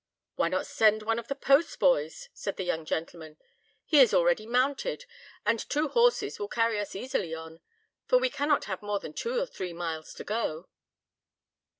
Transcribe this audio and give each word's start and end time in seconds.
"Why 0.35 0.47
not 0.49 0.65
send 0.65 1.03
one 1.03 1.19
of 1.19 1.27
the 1.27 1.35
post 1.35 1.77
boys?" 1.77 2.29
said 2.33 2.57
the 2.57 2.63
young 2.63 2.85
gentleman; 2.85 3.37
"he 3.85 3.99
is 3.99 4.15
already 4.15 4.47
mounted, 4.47 5.05
and 5.45 5.59
two 5.59 5.89
horses 5.89 6.39
will 6.39 6.47
carry 6.47 6.79
us 6.79 6.95
easily 6.95 7.35
on, 7.35 7.59
for 8.07 8.17
we 8.17 8.31
cannot 8.31 8.65
have 8.65 8.81
more 8.81 8.97
than 8.99 9.13
two 9.13 9.39
or 9.39 9.45
three 9.45 9.73
miles 9.73 10.15
to 10.15 10.23
go." 10.23 10.69